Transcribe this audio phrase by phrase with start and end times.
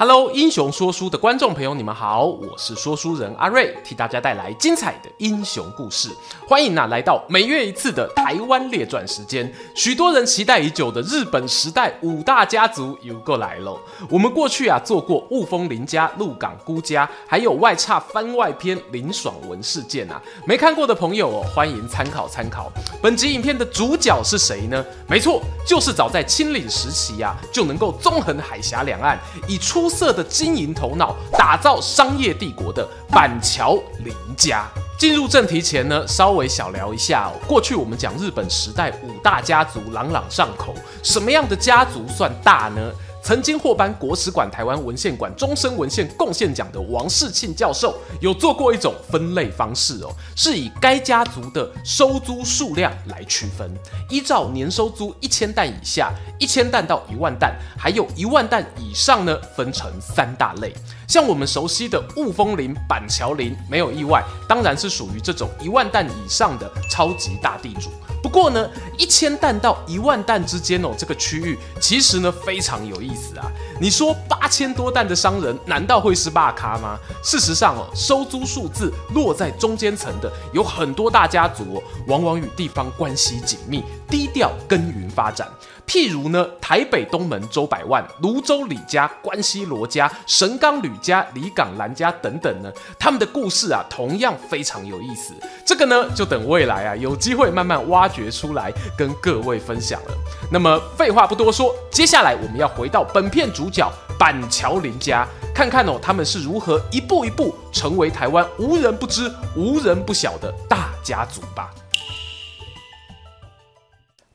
[0.00, 6.08] Hello，英雄说书的观众朋友，你们好，我是说书人阿瑞，替大家带来精彩的英雄故事。
[6.48, 9.52] 欢迎呐、啊，来到每月一次的台湾列传时间。
[9.74, 13.76] 许多人期待已久的日本时代五大家族又过来了。
[14.08, 20.22] 我们过去啊做过雾峰林家、鹿港辜家，还有外差番外篇林爽文事件啊。
[20.46, 22.70] 没看过的朋友哦，欢迎参考参考。
[23.02, 24.84] 本集影片的主角是谁呢？
[25.08, 29.18] 没错，就是早在清领时期啊，就能够纵横海峡两岸，
[29.48, 34.66] 以出色的经营头脑，打造商业帝国的板桥林家。
[34.98, 37.30] 进入正题前呢，稍微小聊一下。
[37.46, 40.74] 过去我们讲日本时代五大家族，朗朗上口。
[41.04, 42.90] 什么样的家族算大呢？
[43.28, 53.70] 曾经获颁国史馆台湾文献馆终身文献贡献奖的王世庆教授，有做过一种分类方式哦，是以该家族的收租数量来区分，
[54.08, 60.72] 依照年收租一千担以下、一千担到一万担，还有一万担以上呢，分成三大类。
[61.06, 67.90] 像我们熟悉的雾峰林、板桥林，没有意外，当然是属于这种一万担以上的超级大地主。
[68.22, 73.50] 不过呢，一千担到一万担之间哦，这个区域其实呢非常有意思啊。
[73.80, 76.98] 你说八千多担的商人，难道会是大咖吗？
[77.22, 85.48] 事实上哦，收租数字落在中间层的有很多大家族，往往与地方关系紧密，低调耕耘发展。
[85.88, 95.32] 譬如呢，台北东门周百万、泸州李家、关西罗家、神冈吕家、里港兰家等等呢，他们的故事啊，同样非常有意思。
[95.64, 100.10] 这个呢，就等未来啊有机会慢慢挖掘出来跟各位分享了。
[100.52, 111.70] 那么废话不多说，接下来我们要回到本片主角板桥林家，看看哦，他们是如何一步一步成为台湾无人不知、无人不晓的大家族吧。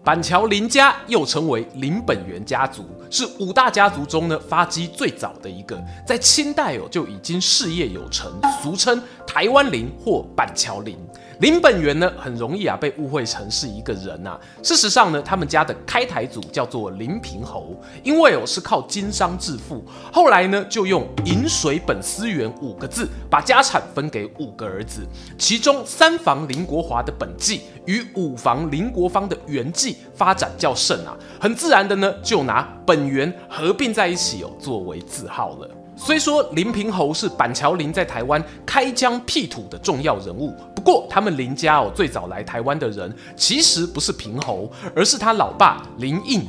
[0.04, 8.30] 板桥林家又称为林本源家族，是五大家族中呢发迹最早的一个，在清代哦就已经事业有成，
[8.62, 10.98] 俗称台湾林或板桥林。
[11.44, 25.02] 林本源呢，很容易啊被误会成是一个人呐、事实上呢，他们家的开台祖叫做林平侯，因为哦是靠经商致富，后来呢就用“饮水本思源”五个字，把家产分给五个儿子，
[25.38, 31.12] 其中三房林国华的本纪与五房林国芳的源纪发展较盛啊，
[31.42, 35.70] 很自然的呢就拿本源合并在一起哦作为字号了。
[35.96, 46.42] 虽说林平侯是板桥林在台湾开疆辟土的重要人物，不过他们林家哦最早来台湾的人其实不是平侯，而是他老爸林应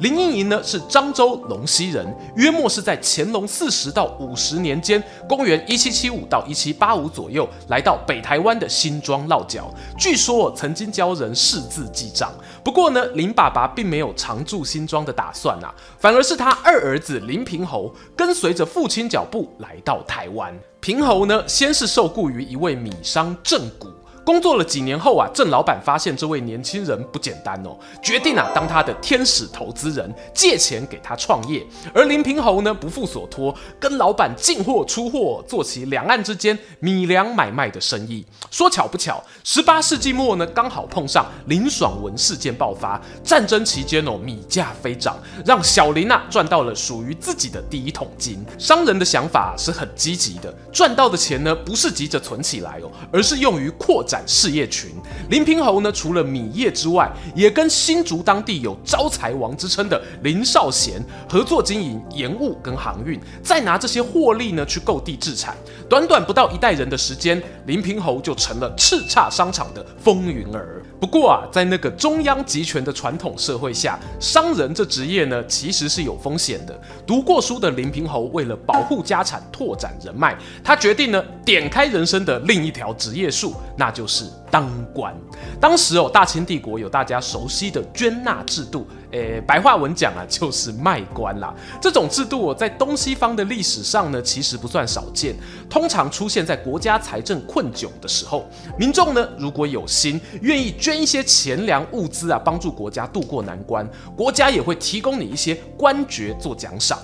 [0.00, 9.72] 林应营呢是漳州龙溪人，约莫是在乾隆四十到五十年间，公元一七七五到一七八五左右，来到北台湾的新庄落脚。
[9.98, 12.30] 据说曾经教人识字记账。
[12.62, 20.54] 不过呢，林爸爸并没有常驻新庄的打算啊，反而是他二儿子林平侯跟随着父亲脚步来到台湾。
[20.80, 23.88] 平侯呢，先是受雇于一位米商郑谷。
[24.28, 31.66] 工作了几年后啊，郑老板发现这位年轻人不简单哦，决定啊当他的天使投资人，借钱给他创业。
[31.94, 38.22] 而林平侯呢不负所托，跟老板进货出货，做起两岸之间米粮买卖的生意。
[38.50, 48.44] 说巧不巧，十八世纪末呢刚好碰上林爽文事件爆发，战争期间哦米价飞涨，让小林啊赚到了属于自己的第一桶金。
[48.58, 54.17] 商人的想法是很积极的，赚到的钱呢不是急着存起来哦，而是用于扩展。
[54.26, 54.90] 事业群
[55.30, 65.56] 林平侯呢，除了米业之外，也跟新竹当地有招财王之称的林少贤合作经营盐务跟航运，再拿这些获利呢去购地置产。
[65.88, 70.77] 短短不到一代人的时间，林平侯就成了叱咤商场的风云儿。
[71.00, 76.78] 不过啊，在那个中央集权的传统社会下，商人这职业呢其实是有风险的。
[77.06, 84.24] 读过书的林平侯为了保护家产、拓展人脉，他决定呢点开人生的另一条职业树，那就是。
[84.50, 85.14] 当官。
[85.60, 91.54] 当时哦，大清帝国有大家熟悉的捐纳制度，诶，白话文讲啊，就是卖官啦。
[91.80, 95.34] 这种制度哦，在东西方的历史上呢，其实不算少见。
[95.68, 98.48] 通常出现在国家财政困窘的时候，
[98.78, 106.98] 民众呢，如果有心，愿意捐一些钱粮物资啊，帮助国家渡过难关，国家也会提供你一些官爵做奖赏。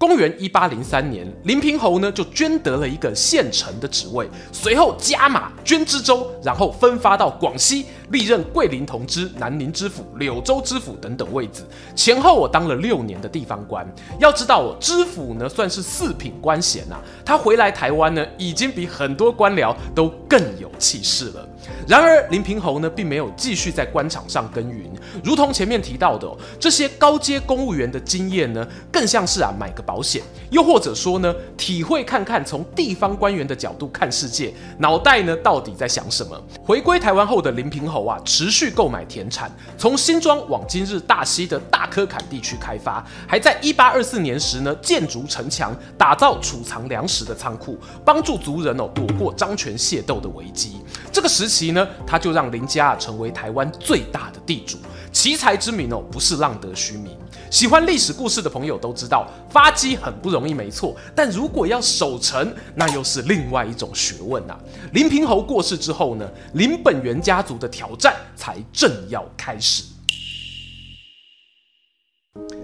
[0.00, 11.62] 公元一八零三年，林平侯呢就捐得了一个县丞的职位，随后加码捐知州，然后分发到广西，历任桂林同知、南宁知府、柳州知府等等位置，
[11.94, 13.86] 前后我当了六年的地方官。
[14.18, 21.48] 要知道，我知府呢算是四品官衔呐，他回来台湾呢，已经比很多官僚都更有气势了。
[21.86, 24.90] 然而林平侯呢，并没有继续在官场上耕耘，
[25.22, 26.28] 如同前面提到的，
[26.58, 36.36] 这些高阶公务员的经验呢，更像是啊买个保险，又或者说呢，体会看看从地方官员的角度看世界，脑袋呢到底在想什么。
[36.64, 50.80] 回归台湾后的林平侯啊，持续购买田产，从新庄往今日大溪的大科坎地区开发，还在一八二四年时呢，建筑城墙，打造储藏粮食的仓库，帮助族人哦躲过张权械斗的危机。
[51.12, 54.78] 这个时期呢，他就让林家成为台湾最大的地主，
[55.12, 57.16] 奇才之名哦，不是浪得虚名。
[57.50, 64.56] 喜欢历史故事的朋友都知道，发迹很不容易，没错，但如果要守城，那又是另外一种学问呐。
[64.92, 69.82] 林平侯过世之后呢，林本源家族的挑战才正要开始。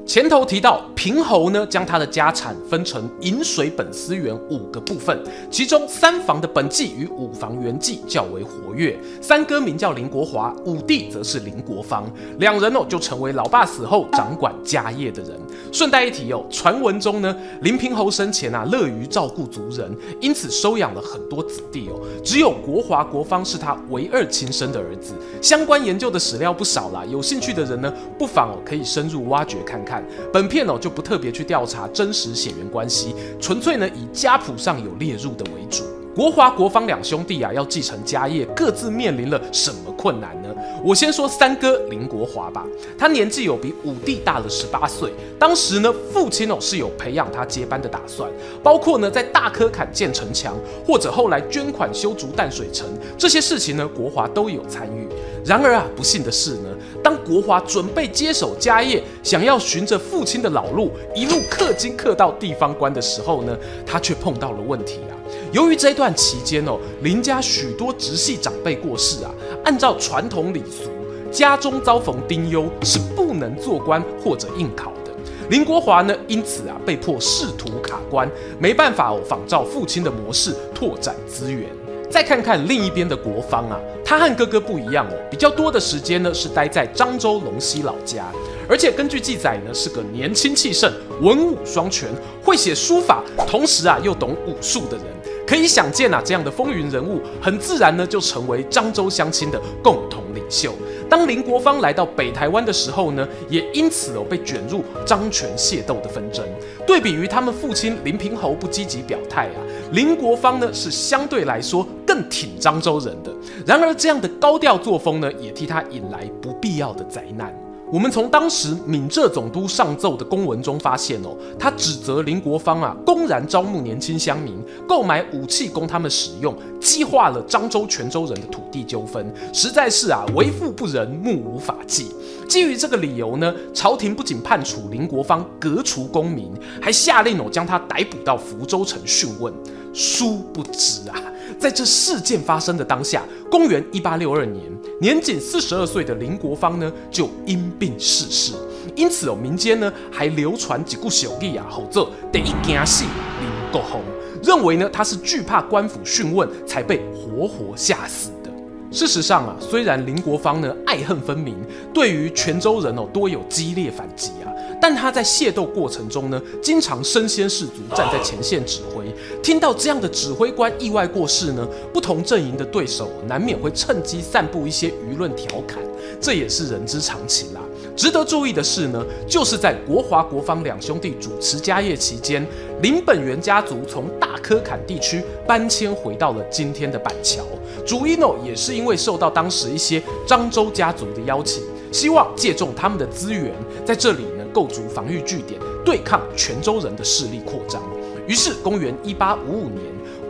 [0.06, 5.20] 前头提到平侯呢，将他的家产分成饮水本司园五个部分，
[5.50, 8.96] 其中三房的本纪与五房原纪较为活跃。
[9.20, 12.08] 三哥名叫林国华，五弟则是林国芳，
[12.38, 15.32] 两人哦就成为老爸死后掌管家业的人。
[15.72, 22.00] 顺带一提哦，传闻中呢，林平侯生前啊乐于照顾族人，因此收养了很多子弟哦。
[22.24, 25.14] 只有国华、国芳是他唯二亲生的儿子。
[25.42, 29.95] 相关研究的史料不少啦，有兴趣的人呢，不妨哦可以深入挖掘看看。
[30.32, 35.84] 本片哦就不特别去调查真实血缘关系，纯粹呢以家谱上有列入的为主。
[36.14, 40.48] 国华、国芳两兄弟啊要继承家业，各自面临了什么困难呢？
[40.82, 42.64] 我先说三哥林国华吧，
[42.96, 45.12] 他年纪有比五弟大了十八岁。
[45.38, 48.30] 当时呢，父亲哦是有培养他接班的打算，
[48.62, 50.56] 包括呢在大科坎建城墙，
[50.86, 52.88] 或者后来捐款修筑淡水城，
[53.18, 55.06] 这些事情呢国华都有参与。
[55.46, 56.68] 然而啊，不幸的是呢，
[57.04, 63.56] 当国华准备接手家业，想要循着父亲的老路一路氪金氪到地方官的时候呢，
[63.86, 65.14] 他却碰到了问题啊。
[65.52, 69.32] 由于这段期间哦，林家许多直系长辈过世啊，
[69.64, 70.90] 按照传统礼俗，
[71.30, 75.12] 家中遭逢丁忧是不能做官或者应考的。
[75.48, 78.28] 林国华呢，因此啊，被迫仕途卡关，
[78.58, 81.68] 没办法哦，仿照父亲的模式拓展资源。
[82.08, 88.26] 再看看另一边的国芳啊，他和哥哥不一样哦，比较多的时间呢是待在漳州龙溪老家，
[88.68, 92.08] 而且根据记载呢，是个年轻气盛、文武双全、
[92.42, 95.06] 会写书法，同时啊又懂武术的人。
[95.46, 100.72] 可以想见啊，这样的风云人物，很自然呢就成为漳州乡亲的共同领袖。
[101.08, 106.44] 当林国芳来到北台湾的时候呢，也因此哦被卷入漳泉械斗的纷争。
[106.84, 109.58] 对比于他们父亲林平侯不积极表态啊，
[109.92, 113.34] 林国芳呢是相对来说更挺漳州人的。
[113.66, 117.54] 然而这样的高调作风呢，也替他引来不必要的灾难。
[117.92, 132.08] 我们从当时闽浙总督上奏的公文中发现哦，他指责林国芳啊，公然招募年轻乡民，购买武器供他们使用，激化了漳州、泉州人的土地纠纷，实在是啊，为富不仁，目无法纪。
[132.48, 136.52] 基于这个理由呢，朝廷不仅判处林国芳革除功名，
[136.82, 139.54] 还下令哦将他逮捕到福州城讯问。
[139.94, 141.14] 殊不知啊。
[141.58, 144.64] 在这事件发生的当下，公元一八六二年，
[145.00, 148.52] 年仅四十二岁的林国芳呢就因病逝世。
[148.94, 154.00] 因此哦，民间呢还流传几句小语啊，吼做第一惊死林国芳，
[154.42, 158.50] 认为呢他是惧怕官府讯问才被活活吓死的。
[158.90, 161.56] 事实上啊，虽然林国芳呢爱恨分明，
[161.92, 164.52] 对于泉州人哦多有激烈反击啊。
[164.88, 169.04] 但他在械斗过程中呢，经常身先士卒，站在前线指挥。
[169.42, 175.82] 听到这样的指挥官意外过世呢，不同阵营的对手难免会趁机散布一些舆论调侃，
[176.20, 177.60] 这也是人之常情啦。
[177.96, 182.46] 值得注意的是呢，就是在国华、国芳两兄弟主持家业期间，
[182.80, 187.42] 林本源家族从大科坎地区搬迁回到了今天的板桥，
[187.84, 193.52] 主一诺也是因为受到当时一些漳州家族的邀请，希望借重他们的资源，
[193.84, 194.24] 在这里。
[194.56, 197.82] 构筑防御据点，对抗泉州人的势力扩张。
[198.26, 199.82] 于是，公元一八五五年，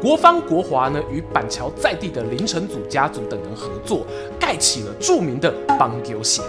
[0.02, 4.04] 国芳、国华呢与板桥在地的林承祖家族等人合作，
[4.36, 6.42] 盖起了著名的邦丢峡。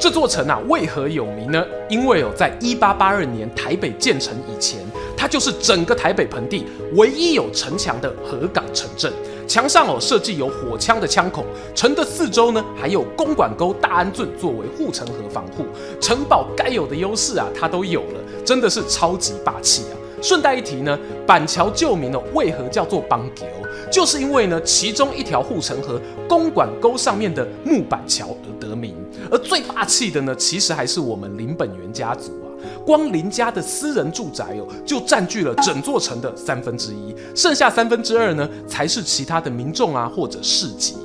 [0.00, 1.62] 这座城啊，为何有名呢？
[1.90, 4.80] 因为哦，在一八八二年台北建成以前，
[5.14, 9.12] 它就是整个台北盆地唯一有城墙的河港城镇。
[9.48, 11.42] 墙上哦设计有火枪的枪孔，
[11.74, 15.64] 城的四周呢还有公馆沟、大安圳作为护城河防护，
[15.98, 19.96] 城堡该有的优势啊它都有了，真的是超级霸气啊！
[20.20, 23.46] 顺带一提呢，板桥旧名呢，为何叫做邦桥？
[23.90, 28.94] 就是因为呢，其中一条护城河公馆沟上面的木板桥而得名。
[29.30, 32.47] 而最霸气的呢，其实还是我们林本源家族啊。
[32.84, 40.96] 光林家的私人住宅哦，就占据了整座城的三分之一，剩下三分之二呢，才是其他的民众啊或者市集。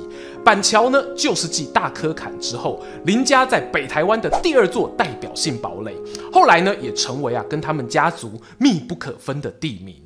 [0.44, 5.96] 板桥呢，就是继大科坎之后，林家在北台湾的第二座代表性堡垒。
[6.30, 9.96] 后来呢，也成为啊跟他们家族密不可分的地名。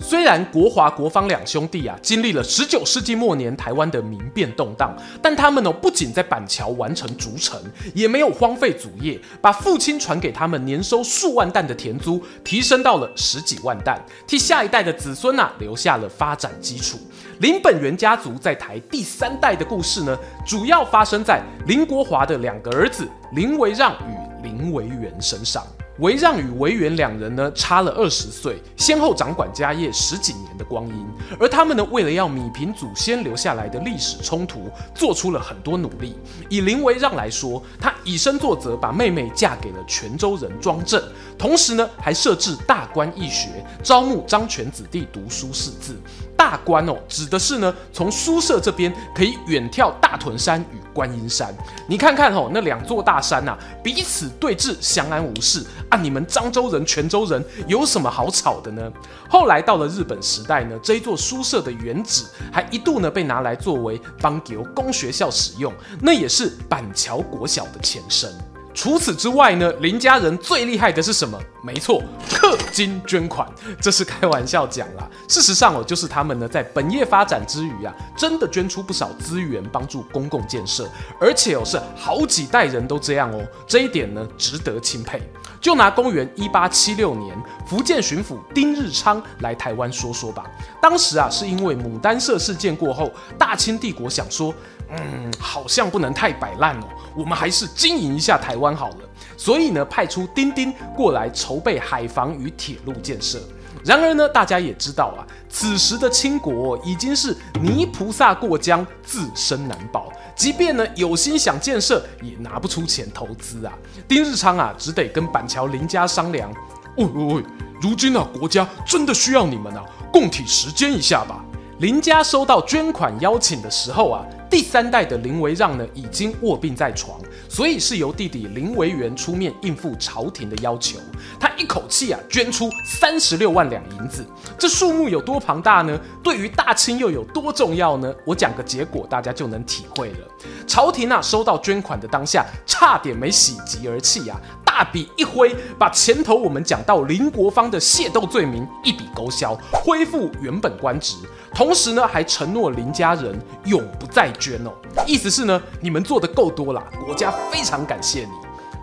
[0.00, 7.60] 虽然国华、国芳两兄弟啊，经历了十九世纪末年台湾的民变动荡，但他们呢，不仅在板桥完成筑城，
[7.94, 16.98] 也没有荒废祖业，把父亲传给他们年收数万担的田租提升到了十几万担，替下一代的子孙啊留下了发展基础。
[17.40, 25.66] 林本源家族在台第三代的故事呢，主要发生在林国华的两个儿子林维让与林维源身上。
[25.98, 31.06] 维让与维元两人呢，差了二十岁，先后掌管家业十几年的光阴。
[31.40, 36.14] 而他们呢，为了要弭平祖先留下来的历史冲突，做出了很多努力。
[36.50, 41.02] 以林维让来说，他以身作则，把妹妹嫁给了泉州人庄正，
[41.38, 43.48] 同时呢，还设置大官义学，
[43.82, 45.96] 招募张权子弟读书识字。
[46.36, 51.54] 大观哦，指的是呢，从书舍这边可以远眺大屯山与观音山。
[51.88, 55.64] 你看看哦，那两座大山呐、啊，彼此对峙，相安无事。
[55.88, 58.92] 啊，你们漳州人、泉州人有什么好吵的呢？
[59.28, 68.30] 后来到了日本时代呢，这一座书舍的原址还一度呢被拿来作为邦桥公学校使用，那也是板桥国小的前身。
[68.76, 71.40] 除此之外呢，林家人最厉害的是什么？
[71.62, 73.48] 没错，氪金捐款，
[73.80, 75.08] 这是开玩笑讲啦。
[75.26, 80.86] 事实上哦，就是他们呢在本业发展之余啊，真的捐出不少资源帮助公共建设，
[81.18, 85.22] 而且哦是好几代人都这样哦，这一点呢值得钦佩。
[85.58, 87.34] 就拿公元一八七六年
[87.66, 90.44] 福建巡抚丁日昌来台湾说说吧。
[90.82, 94.54] 当时啊是因为牡丹社事件过后，大清帝国想说。
[94.90, 98.96] 嗯，好像不能太摆烂哦，我们还是经营一下台湾好了。
[99.36, 103.40] 所以呢，派出丁丁过来筹备海防与铁路建设。
[103.84, 110.10] 然而呢，大家也知道啊，此时的清国已经是泥菩萨过江，自身难保。
[110.34, 113.72] 即便呢有心想建设，也拿不出钱投资啊。
[114.08, 116.50] 丁日昌啊，只得跟板桥林家商量。
[116.96, 117.44] 喂喂喂，
[117.80, 121.44] 如今啊，国家真的需要你们啊，共体时艰一下吧。
[121.78, 124.24] 林家收到捐款邀请的时候啊。
[124.48, 130.98] 第三代的林维让呢，已经卧病在床，所以是由弟弟林维源出面应付朝廷的要求。
[131.38, 134.24] 他一口气啊捐出三十六万两银子，
[134.58, 135.98] 这数目有多庞大呢？
[136.22, 138.14] 对于大清又有多重要呢？
[138.24, 140.18] 我讲个结果，大家就能体会了。
[140.66, 144.40] 朝廷啊收到捐款的当下，差点没喜极而泣啊！
[144.76, 151.16] 大笔一挥，把前头我们讲到林国芳的械斗罪名一笔勾销，恢复原本官职。
[151.54, 154.72] 同时呢，还承诺林家人永不再捐哦。
[155.06, 158.32] 意思是呢，你们做得够多啦，国家非常感谢你。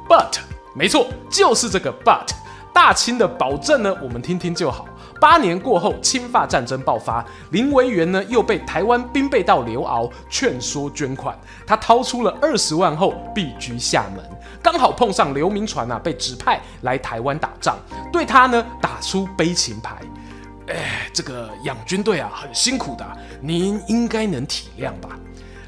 [0.10, 0.40] But，
[0.74, 2.30] 没错，就是这个 But。
[2.74, 4.88] 大清的保证呢，我们听听就好。
[5.22, 14.26] 八年过后，清法战争爆发，林维源呢又被台湾兵备道刘敖劝说捐款，他掏出了二十万后避居厦门，
[14.64, 17.78] 刚好碰上刘铭传啊被指派来台湾打仗，
[18.14, 19.98] 对他呢打出悲情牌。
[20.68, 23.06] 哎，这个养军队啊很辛苦的，
[23.42, 25.10] 您应该能体谅吧？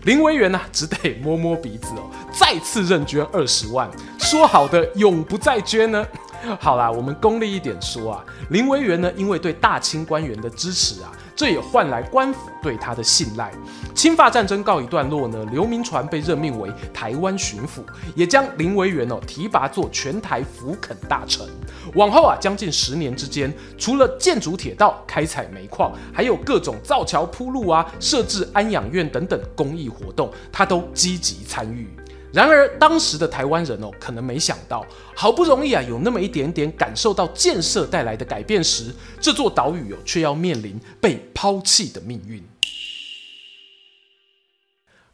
[0.04, 6.06] 林维源呢只得摸摸鼻子哦，再次认捐二十万，说好的永不再捐呢？
[6.60, 13.52] 好啦，我们功利一点说啊，林维源呢，因为对大清官员的支持啊，这也换来官府对他的信赖。
[13.94, 17.82] 清法战争告一段落呢，刘铭传被任命为台湾巡抚，
[18.16, 21.48] 也将林维源哦提拔做全台抚垦大臣。
[21.96, 31.88] 往后啊，将近十年之间，除了建筑铁道、开采煤矿，还有各种造桥铺路啊、设置安养院等等公益活动，他都积极参与。
[32.36, 42.44] 然而，当时的台湾人哦，可能没想到，好不容易啊，有那么一点点感受到建设带来的改变时，这座岛屿哦，却要面临被抛弃的命运。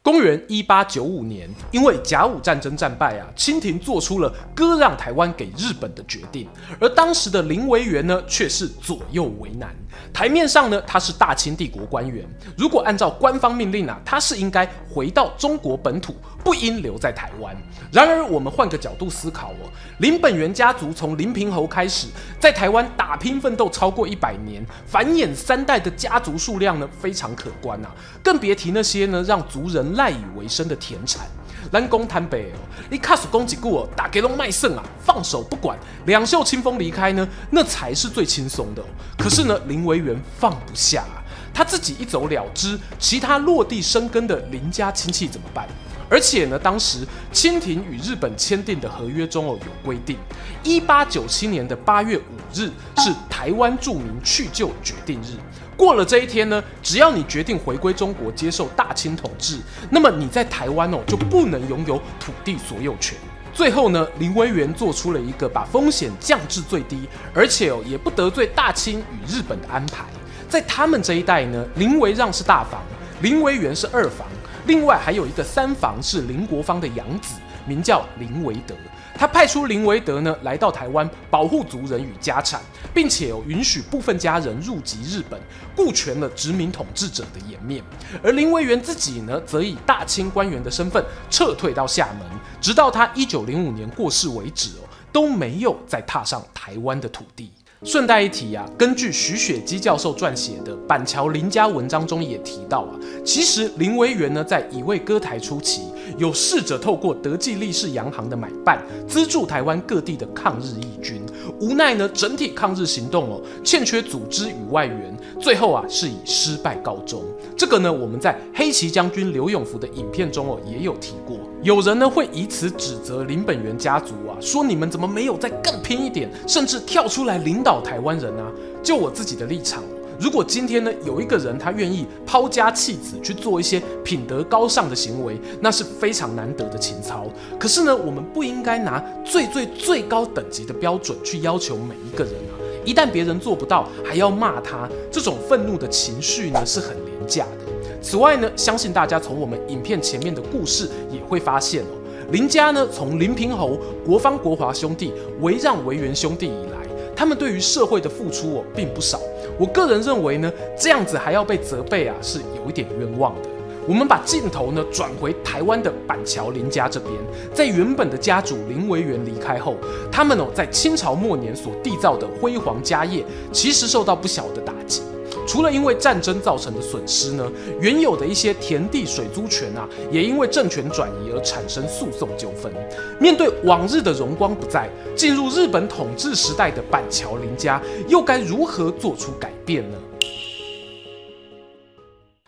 [0.01, 6.49] 公元一八九五年，因为甲午战争战败啊，清廷做出了割让台湾给日本的决定，
[6.79, 9.75] 而当时的林维源呢，却是左右为难。
[10.13, 12.25] 台面上呢，他是大清帝国官员，
[12.57, 17.55] 如果按照官方命令啊，他是应该回到中国本土，不应留在台湾。
[17.91, 19.69] 然而，我们换个角度思考哦，
[19.99, 22.07] 林本源家族从林平侯开始，
[22.39, 27.91] 在台湾打拼奋斗超过一百年，繁衍三代的家族数量呢，非常可观啊，
[28.23, 31.27] 更别提那些呢让族人赖以为生的田产，
[31.71, 38.83] 兰公坦北哦，你卡索攻击过打给龙麦胜啊，放手不管，两袖清风离开呢，那才是最轻松的。
[39.17, 45.67] 可是呢，林维源放不下啊，他自己一走了之，其他落地生根的林家亲戚怎么办？
[46.09, 50.17] 而且呢，当时清廷与日本签订的合约中哦有规定，
[50.61, 52.21] 一八九七年的八月五
[52.53, 55.37] 日是台湾著名去就决定日。
[55.81, 59.57] 过了这一天呢，只要你决定回归中国，接受大清统治，
[59.89, 63.17] 那么你在台湾哦就不能拥有土地所有权。
[63.51, 70.05] 最后呢，林维源做出了一个把风险降至最低，而且哦也不得罪大清与日本的安排。
[70.47, 72.83] 在他们这一代呢，林维让是大房，
[73.23, 74.27] 林维源是二房。
[74.67, 77.33] 另外还有一个三房是林国芳的养子，
[77.65, 78.75] 名叫林维德。
[79.21, 82.59] 他派出林维德呢来到台湾保护族人与家产，
[82.91, 85.39] 并且有允许部分家人入籍日本，
[85.75, 87.83] 顾全了殖民统治者的颜面。
[88.23, 92.27] 而林维元自己呢，则以大清官员的身份撤退到厦门，
[92.59, 97.51] 直到他一九零五年过世为止哦，都没有再踏上台湾的土地。
[97.83, 102.93] 顺带一提啊，根据徐雪姬教授撰写的《板桥林家文章》中也提到啊，
[103.25, 105.81] 其实林维源呢在乙未割台初期，
[106.15, 111.19] 有试着透过德记利氏洋行的买办，资助台湾各地的抗日义军。
[111.59, 117.23] 无奈呢，整体抗日行动哦，欠缺组织与外援，最后啊是以失败告终。
[117.57, 121.39] 这个呢，我们在黑旗将军刘永福的影片中哦也有提过。
[121.63, 128.51] 有人呢会以此指责林本源家族啊，说你们怎么没有再更拼一点，甚至跳出来领导台湾人啊？
[128.81, 129.83] 就我自己的立场，
[130.19, 137.27] 如果今天呢有一个人他愿意抛家弃子去做一些品德高尚的行为，那是非常难得的情操。
[137.59, 142.57] 可是呢，我们不应该拿最最最高等级的标准去要求每一个人啊。
[142.83, 147.70] 一旦别人做不到，还要骂他，这种愤怒的情绪呢是很廉价的。
[148.01, 151.95] 此外呢，相信大家从我们影片前面的故事也会发现哦，
[152.31, 156.79] 林家呢从林平侯、国芳、国华兄弟围让维源兄弟以来，
[157.15, 159.19] 他们对于社会的付出哦并不少。
[159.59, 163.49] 我个人认为呢，这样子还要被责备啊，是有一点冤枉的。
[163.87, 167.13] 我们把镜头呢转回台湾的板桥林家这边，
[167.53, 169.75] 在原本的家主林维源离开后，
[170.11, 175.01] 他们哦在清朝末年所缔造的辉煌家业，其实受到不小的打击。
[175.47, 182.71] 除了因为战争造成的损失呢，原有的一些田地水租权啊，也因为政权转移而产生诉讼纠纷。
[183.19, 189.97] 面对往日的荣光不再，进入日本统治时代的板桥林家，又该如何做出改变呢？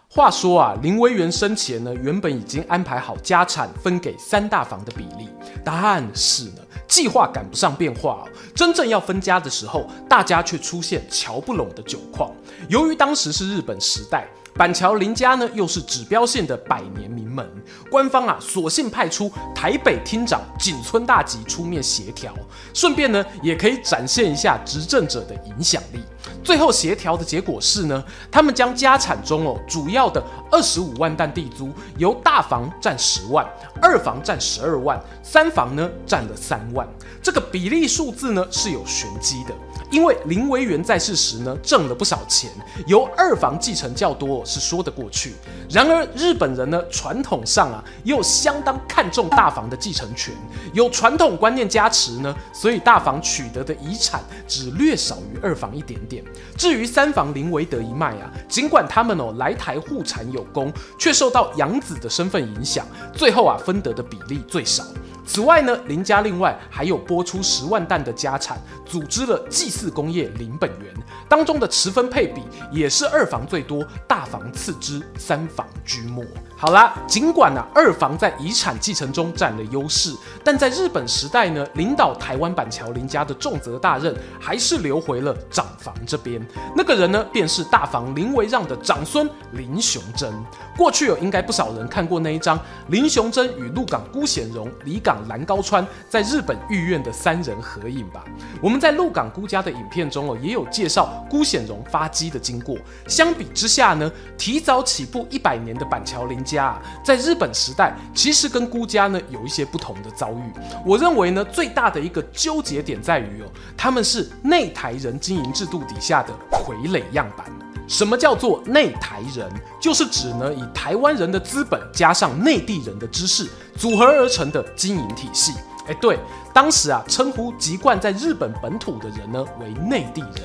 [0.10, 5.28] 话说啊，林维源生前呢，原本已经安排好家产分给三大房的比例，
[5.66, 6.62] 答案是呢，
[6.94, 8.24] 计划赶不上变化。
[8.54, 12.32] 真正要分家的时候，大家却出现瞧不拢的窘况。
[12.70, 17.48] 由于当时是日本时代，板桥林家呢又是指标性的百年名门，
[17.90, 22.32] 官方啊索性派出台北厅长井村大吉出面协调，
[22.74, 26.00] 顺便呢也可以展现一下执政者的影响力。
[26.44, 33.44] 最后协调的结果是呢，他们将家产中哦主要的二十五万担地租由大房占十万，
[33.82, 36.88] 二房占十二万，三房呢占了三万。
[37.24, 39.56] 这个比例数字呢是有玄机的。
[39.94, 42.50] 因为林维源在世时呢，挣了不少钱，
[42.88, 45.36] 由二房继承较多是说得过去。
[45.70, 50.34] 然而日本人呢，传统上啊，又相当看重大房的继承权，
[50.74, 56.24] 有传统观念加持呢，所以大房取得的遗产只略少于二房一点点。
[56.58, 64.84] 至于三房林维德一脉啊，尽管他们哦来台护产有功，却受到养子的身份影响，最后啊分得的比例最少。
[65.26, 70.94] 此外呢，林家另外还有拨出十万担的家产，组织了祭祀工业林本源，
[71.30, 76.24] 当中的持分配比也是二房最多，大房次之，三房居末。
[76.64, 86.42] 好啦，尽管啊二房在遗产继承中占了优势，但在日本时代呢，领导台湾板桥林家的重责大任还是留回了长房这边。
[86.74, 90.34] 那个人呢，便是大房林维让的长孙林雄贞。
[90.78, 98.24] 过去有应该不少人看过那一张林雄贞与鹿港辜显荣、里港蓝高川在日本御苑的三人合影吧？
[98.62, 102.78] 我们在鹿港辜家的影片中哦，也有介绍辜显荣发迹的经过。
[103.06, 110.54] 相比之下呢，提早起步一百年的板桥林家啊，在日本时代其实跟孤家呢有一些不同的遭遇。
[110.86, 113.46] 我认为呢，最大的一个纠结点在于哦，
[113.78, 117.46] 他们是内台人经营制度底下的傀儡样板。
[117.86, 119.52] 什么叫做内台人？
[119.80, 123.46] 就是指呢，以台湾人的资本加上内地人的知识
[123.78, 125.52] 组合而成的经营体系。
[125.88, 126.18] 哎，对，
[126.54, 130.44] 当时啊，称呼籍贯在日本本土的人呢为内地人。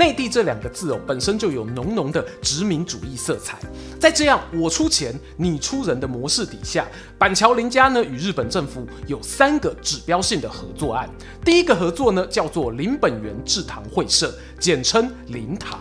[0.00, 3.58] 内地这两个字哦，本身就有浓浓的殖民主义色彩。
[4.00, 11.06] 在这样我出钱你出人的模式底下，板桥林家呢与日本政府有三个指标性的合作案。
[11.44, 15.78] 第一个合作呢叫做林本源制糖会社，简称林糖。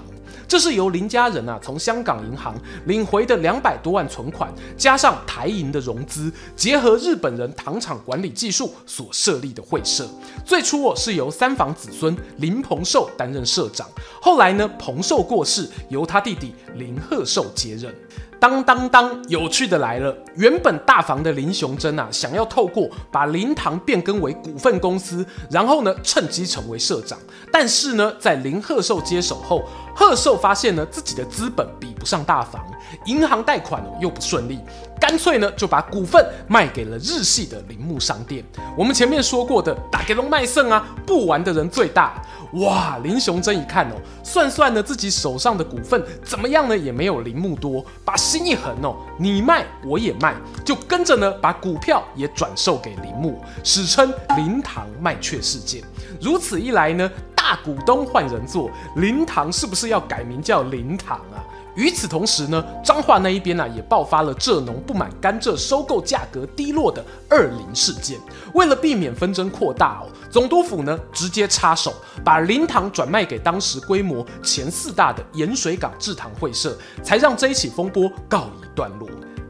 [0.50, 10.10] 这是由林家人啊从香港银行领回的两百多万存款，加上台银的融资，结合日本人糖厂管理技术所设立的会社。
[10.44, 13.88] 最初哦是由三房子孙林鹏寿担任社长，
[14.20, 17.94] 后来呢鹏寿过世，由他弟弟林贺寿接任。
[18.40, 20.16] 当当当，有趣的来了！
[20.38, 27.20] 原本大房的林雄真啊，想要透过把林糖变更为股份公司，然后呢，趁机成为社长。
[27.52, 32.66] 但是呢，在林贺寿接手后，贺寿发现呢，自己的资本比不上大房，
[33.06, 34.60] 银行贷款又不顺利。
[35.00, 38.44] 干脆呢就把股份卖给了日系的铃木商店。
[38.78, 42.22] 我们前面说过的打给龙卖肾啊，不玩的人最大。
[42.54, 55.82] 哇，林雄真一看哦，算算呢自己手上的股份怎么样呢，也没有铃木多，把心一横哦，你卖我也卖，就跟着呢把股票也转售给铃木，史称林糖卖却事件。
[56.20, 57.10] 如此一来呢，
[57.50, 61.42] 大股东换人做，林堂是不是要改名叫林堂啊？
[61.74, 68.20] 与此同时呢，彰化那一边呢、也爆发了蔗农不满甘蔗收购价格低落的二零事件。
[68.54, 79.10] 为了避免纷争扩大哦，总督府呢直接插手，把林堂转卖给当时规模前四大的盐水港制糖会社，才让这一起风波告一段落。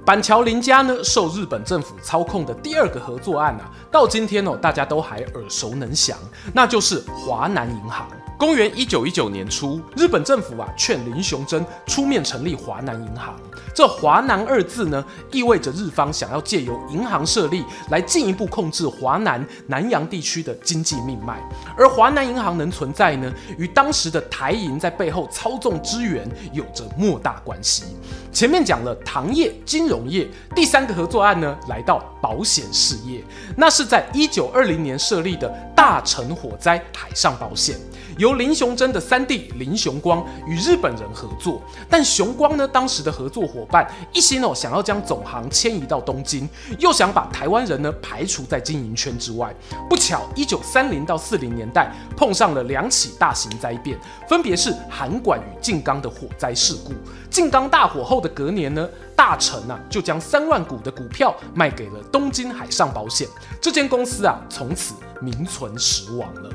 [0.10, 6.18] 板桥林家呢受日本政府操控的第二个合作案啊，到今天哦大家都还耳熟能详，
[6.52, 8.08] 那就是华南银行。
[8.40, 13.38] 公元一九一九年初，日本政府啊劝林雄真出面成立华南银行。
[13.76, 21.38] 这“华南”二字呢，意味着日方想要借由银行设立来进一步控制华南、南洋地区的经济命脉。
[21.78, 27.84] 而华南银行能存在呢，与当时的台银在背后操纵资源有着莫大关系。
[28.32, 30.26] 前面讲了糖业、金融业，
[30.56, 33.22] 第三个合作案呢，来到保险事业，
[33.58, 37.78] 那是在一九二零年设立的大成火灾海上保险。
[38.18, 49.56] 由林雄真的三弟林雄光与日本人合作，但雄光呢，当时的合作伙伴一心哦想要将总行迁移到东京，又想把台湾人呢排除在经营圈之外。
[49.90, 56.92] 不巧，一九三零到四零年代碰上了两起大型灾变，分别是函馆与静冈的火灾事故。
[57.30, 58.86] 静冈大火后的隔年呢，
[59.20, 63.28] 大成啊就将三万股的股票卖给了东京海上保险，
[63.60, 66.50] 这间公司啊从此名存实亡了。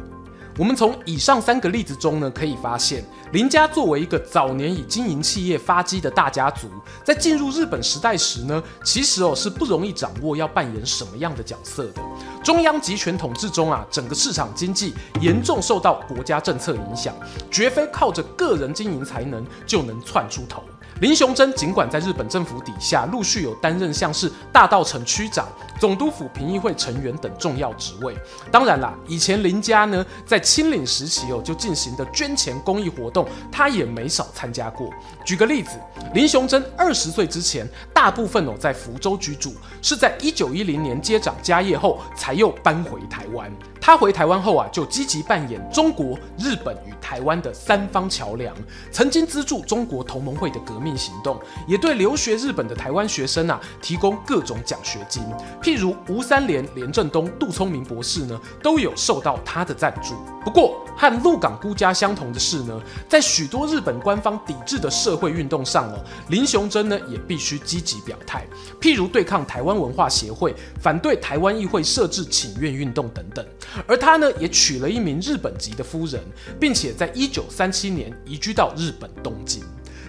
[0.56, 6.70] 我们从以上三个例子中呢，可以发现林家作为一个早年以经营企业发迹的大家族，
[7.04, 12.00] 在进入日本时代时呢，其实哦是不容易掌握要扮演什么样的角色的。
[12.42, 17.14] 中央集权统治中啊，整个市场经济严重受到国家政策影响，
[17.50, 20.64] 绝非靠着个人经营才能就能窜出头。
[21.00, 25.48] 林雄真尽管在日本政府底下陆续有担任像是大稻城区长、
[25.80, 28.16] 总督府评议会成员等重要职位，
[28.50, 34.88] 当然啦，以前林家呢在清领时期哦就进行的捐钱公益活动，他也没少参加过。
[35.24, 35.78] 举个例子，
[36.14, 43.50] 林雄真二十岁之前，大部分哦在福州居住，是在一九一零年接掌家业后，才又搬回台湾。
[43.80, 48.54] 他回台湾后啊，就积极扮演中国、日本与台湾的三方桥梁，
[48.90, 55.22] 曾经资助中国同盟会的革命命行动，也对留学日本的台湾学生啊提供各种奖学金。
[55.62, 60.14] 譬如吴三连、连振东、杜聪明博士呢，都有受到他的赞助。
[60.44, 68.46] 不过，和鹿港孤家相同的是呢，在许多日本官方抵制的社会运动上哦，林雄真呢也必须积极表态，
[68.78, 73.44] 譬如对抗台湾文化协会、反对台湾议会设置请愿运动等等。
[73.86, 76.22] 而他呢，也娶了一名日本籍的夫人，
[76.60, 79.64] 并且在一九三七年移居到日本东京。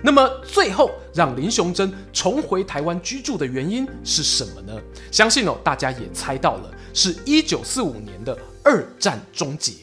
[0.06, 4.80] 那么，最后让林雄真重回台湾居住的原因是什么呢？
[5.12, 9.74] 相信哦，大家也猜到了，是一九四五年的二战终结。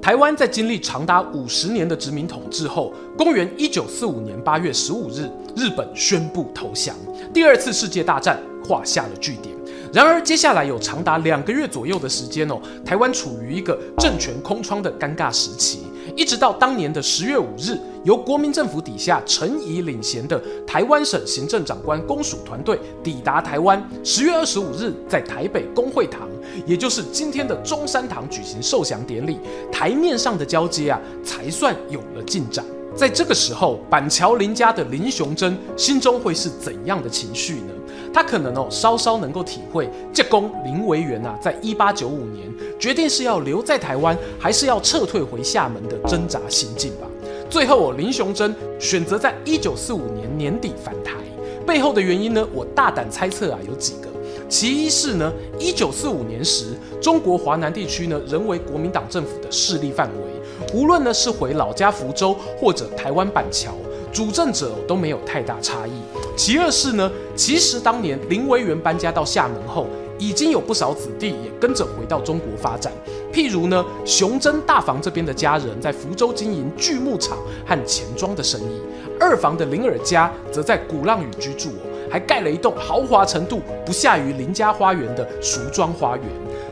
[0.00, 6.94] 台湾在经历长达五十年的殖民统治后，公元一九四五年八月十五日，日本宣布投降，
[7.34, 9.52] 第二次世界大战画下了句点。
[9.92, 15.80] 然而，接下来有长达两个月左右的时间哦，台湾处于一个政权空窗的尴尬时期，
[16.16, 23.86] 一直到当年的十月五日，由国民政府底下陈仪领衔的台湾省行政长官公署团队抵达台湾。
[24.02, 26.26] 十月二十五日，在台北公会堂，
[26.64, 29.38] 也就是今天的中山堂举行受降典礼，
[29.70, 32.64] 台面上的交接啊，才算有了进展。
[32.96, 37.72] 在这个时候，板桥林家的林雄珍心中会是怎样的情绪呢？
[38.12, 47.06] 他可能哦，稍稍能够体会借公林维源啊，在一八九五年决定是要留在台湾，还是要撤退回厦门的挣扎心境吧。
[47.50, 51.12] 最后哦，林雄珍选择在一九四五年年底返台，
[51.66, 54.08] 背后的原因呢，我大胆猜测啊，有几个。
[54.48, 56.68] 其一是呢，一九四五年时，
[57.00, 60.25] 中国华南地区呢，仍为国民党政府的势力范围，
[60.72, 63.72] 无论呢是回老家福州或者台湾板桥，
[64.12, 65.92] 主政者都没有太大差异。
[66.36, 69.86] 其二是呢，其实当年林维源搬家到厦门后，
[70.18, 72.92] 已经有不少子弟也跟着回到中国发展。
[73.32, 78.80] 譬如呢，雄真大房这边的家人在福州经营锯木厂和钱庄的生意；
[79.20, 81.70] 二房的林尔家则在鼓浪屿居住，
[82.10, 86.26] 还盖了一栋豪华程度不下于林家花园的熟庄花园；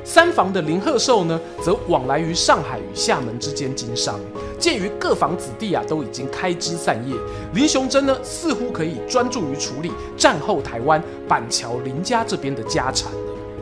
[0.05, 4.19] 三房的林鹤寿呢，则往来于上海与厦门之间经商。
[4.59, 7.15] 鉴于各房子弟啊都已经开枝散叶，
[7.53, 13.11] 林雄珍呢似乎可以专注于处理战后台湾板桥林家这边的家产。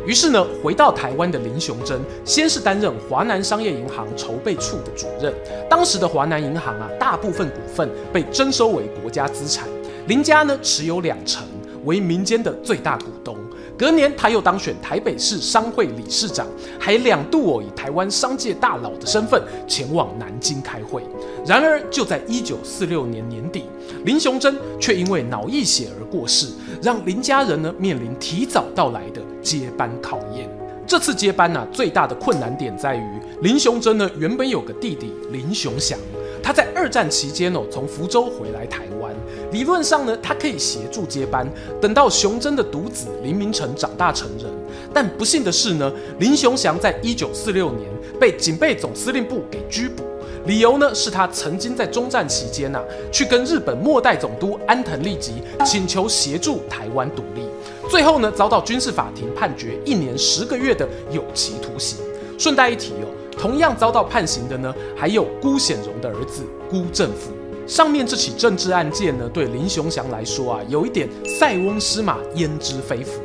[0.04, 5.32] 于是呢，回到台湾的林雄珍，先是担任华南商业银行筹备处的主任。
[5.70, 9.68] 当时的华南银行啊，大部分股份被征收为国家资产，
[10.08, 11.44] 林家呢持有两成，
[11.84, 13.36] 为民间的最大股东。
[13.76, 16.46] 隔年，他又当选台北市商会理事长，
[16.78, 21.02] 还两度以台湾商界大佬的身份前往南京开会。
[21.44, 23.64] 然而，就在一九四六年年底，
[24.04, 26.48] 林雄珍却因为脑溢血而过世，
[26.80, 30.48] 让林家人呢面临提早到来的接班考验。
[30.86, 33.02] 这次接班呢、最大的困难点在于
[33.40, 35.98] 林雄珍呢原本有个弟弟林雄祥，
[36.42, 39.12] 他在二战期间哦从福州回来台湾。
[39.52, 41.46] 理论上呢，他可以协助接班，
[41.80, 44.46] 等到雄真的独子林明成长大成人。
[44.94, 50.02] 但不幸的是呢，林雄祥在一九四六年被警备总司令部给拘捕，
[50.46, 57.42] 理由呢是他曾经在中战期间呐、啊，去跟日本末代总督安藤利吉请求协助台湾独立，
[57.90, 61.98] 最后呢遭到军事法庭判决一年十个月的有期徒刑。
[62.38, 63.06] 顺带一提哦，
[63.38, 67.32] 同样遭到判刑的呢，还有辜显荣的儿子辜振甫。
[67.66, 73.20] 上面这起政治案件呢，对林雄祥来说啊，有一点塞翁失马焉知非福。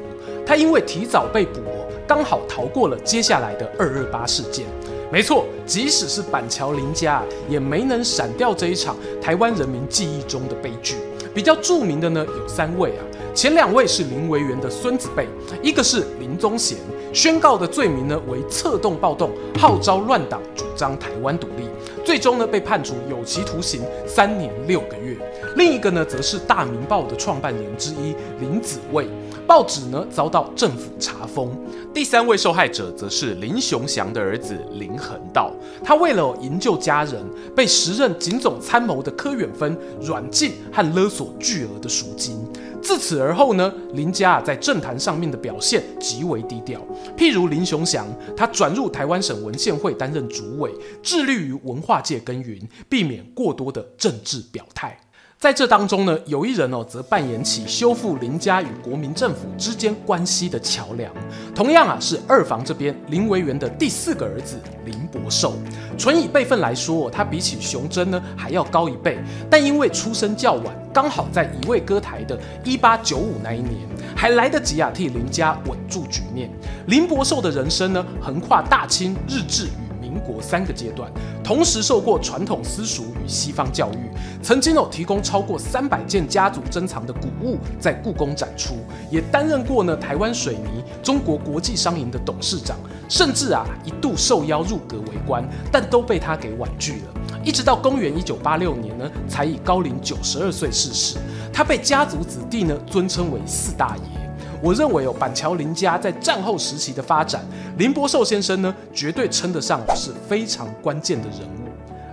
[0.46, 1.60] 他因为提早被捕，
[2.08, 4.66] 刚好逃过了接下来的二二八事件。
[5.12, 10.96] 没错，即使是板桥林家，也没能闪掉这一场台湾人民记忆中的悲剧。
[11.34, 15.28] 比较著名的呢，有三位啊，前两位是林维源的孙子辈，
[15.62, 16.78] 一个是林宗贤，
[17.14, 21.68] 宣告的罪名呢为策动暴动，号召乱党，主张台湾独立。
[22.06, 25.18] 最终呢，被判处有期徒刑三年六个月。
[25.56, 29.08] 另一个呢，则是大明报的创办人之一林子蔚，
[29.46, 31.52] 报纸呢遭到政府查封。
[31.94, 35.52] 第三位受害者则是林雄祥的儿子林恒道，
[35.84, 37.22] 他为了营救家人，
[37.56, 42.38] 被时任警总参谋的柯远芬软禁和勒索巨额的赎金。
[42.82, 46.80] 自此而后呢，林家在政坛上面的表现极为低调。
[47.18, 54.98] 譬如林雄祥，他转入台湾省文献会担任主委，致力于文化界耕耘，避免过多的政治表态。
[55.40, 61.14] 在这当中呢，有一人哦，则扮演起修复林家与国民政府之间关系的桥梁。
[61.54, 65.54] 同样啊，是二房这边林维源的第四个儿子林伯寿。
[65.96, 76.50] 纯以辈分来说，他比起熊珍呢还要高一辈，但因为出生较晚，刚好在乙未割台的一八九五那一年，还来得及啊替林家稳住局面。
[76.88, 81.12] 林伯寿的人生呢，横跨大清、日治与民国三个阶段，
[81.44, 84.10] 同时受过传统私塾与西方教育，
[84.42, 88.76] 曾经有提供超过三百件家族珍藏的古物在故宫展出，
[89.12, 92.78] 也担任过呢台湾水泥中国国际商银的董事长，
[93.10, 97.14] 甚至啊一度受邀入阁为官，但都被他给婉拒了。
[97.44, 101.18] 一直到公元一九八六年呢，才以高龄九十二岁逝世。
[101.52, 104.17] 他被家族子弟呢尊称为四大爷。
[104.62, 107.46] 我认为哦，板桥林家在战后时期的发展，
[107.78, 111.68] 林伯寿先生呢，绝对称得上是非常关键的人物。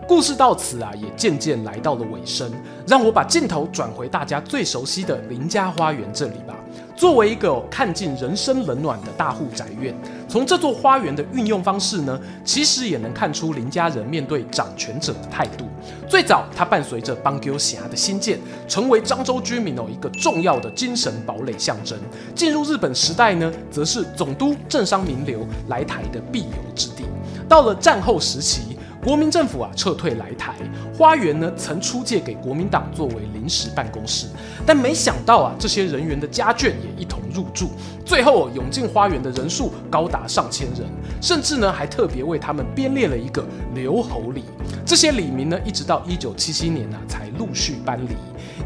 [0.07, 2.53] 故事到此啊，也渐渐来到了尾声。
[2.87, 6.55] 让我把镜头转回大家最熟悉的林家花园这里吧。
[6.95, 9.97] 作为一个看尽人生冷暖的大户宅院，
[10.35, 15.65] 从这座花园的运用方式呢，其实也能看出林家人面对掌权者的态度。
[16.09, 21.97] 最早，它伴随着邦鸠峡的兴建，成为漳州居民哦一个重要的精神堡垒象征。
[22.35, 27.05] 进入日本时代呢，则是总督政商名流来台的必游之地。
[27.49, 28.74] 到了战后时期，
[29.05, 30.55] 国民政府啊撤退来台，
[30.97, 34.27] 花园呢曾出借给国民党作为临时办公室，
[34.65, 37.69] 但没想到啊这些人员的家眷也一同入住，
[38.07, 40.89] 最后涌进花园的人数高达上千人，
[41.21, 44.43] 甚至呢还特别为他们编列了一个留侯礼。
[44.87, 48.17] 这些里民呢一直到一九七七年呢、啊、才陆续搬离，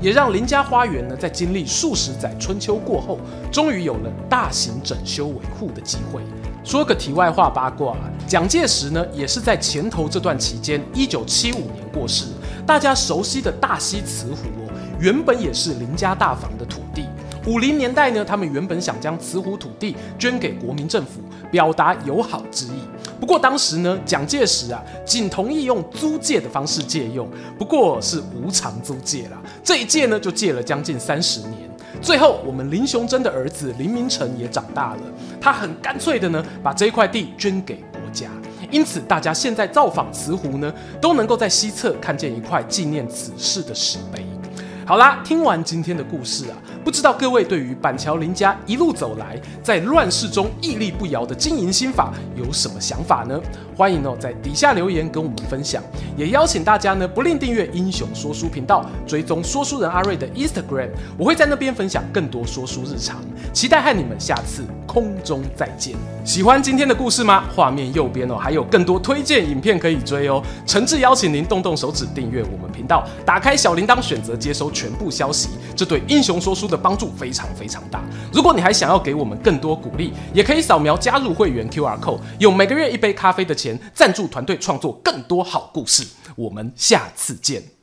[0.01, 3.18] 也让林家花园呢在经历数十载春秋过后，
[3.51, 6.22] 终于有了大型整修维护的机会。
[6.68, 12.26] 说个题外话八卦，蒋介石呢也是在前头这段期间，一九七五年过世。
[12.66, 17.07] 大家熟悉的大溪慈湖哦，原本也是林家大房的土地。
[17.46, 22.83] 五零年代呢，他们原本想将慈湖土地捐给国民政府，表达友好之意。
[23.18, 27.26] 不过当时呢，蒋介石啊，仅同意用租借的方式借用，
[27.59, 29.38] 不过是无偿租借啦。
[29.64, 31.67] 这一借呢，就借了将近三十年。
[32.01, 35.01] 最后，我们林雄真的儿子林明诚也长大了，
[35.41, 38.29] 他很干脆的呢，把这一块地捐给国家。
[38.71, 44.25] 因此，大家现在造访慈湖呢，都能够在西侧看见一块纪念此事的石碑。
[44.88, 53.38] 好啦，听完今天的故事啊，不知道各位对于板桥林家一路走来，在乱世中屹立不摇的经营心法有什么想法呢？
[53.77, 55.83] 欢迎哦，在底下留言跟我们分享，
[56.16, 63.18] 也邀请大家呢不吝订阅英雄说书频道，追踪说书人阿瑞的 Instagram，我会在那边分享更多说书日常，
[63.53, 65.94] 期待和你们下次空中再见。
[66.24, 67.44] 喜欢今天的故事吗？
[67.55, 74.72] 画面右边哦，还有更多推荐影片可以追哦，诚挚邀请您动动手指订阅我们频道，打开小铃铛，选择接收。
[74.79, 78.01] 全部消息，这对英雄说书的帮助非常非常大。
[78.33, 86.07] 如果你还想要给我们更多鼓励，也可以扫描加入会员 QR code，用每个月一杯咖啡的钱赞助团队创作更多好故事。
[86.37, 87.78] 我们下次见。